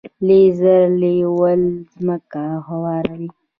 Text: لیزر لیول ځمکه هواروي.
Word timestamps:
لیزر 0.27 0.81
لیول 1.01 1.61
ځمکه 1.95 2.43
هواروي. 2.67 3.29